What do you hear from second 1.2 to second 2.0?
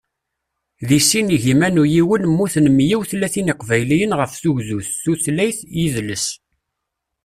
igiman u